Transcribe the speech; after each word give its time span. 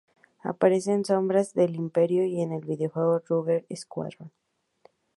Aparece 0.41 0.93
en 0.93 1.05
Sombras 1.05 1.53
del 1.53 1.75
Imperio 1.75 2.25
y 2.25 2.41
en 2.41 2.53
el 2.53 2.65
videojuego 2.65 3.19
Rogue 3.29 3.67
Squadron. 3.75 4.31